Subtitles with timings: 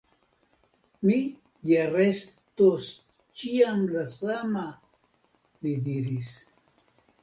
[1.09, 1.17] Mi
[1.73, 2.89] ja restos
[3.45, 4.69] ĉiam la sama,
[5.65, 6.37] li diris.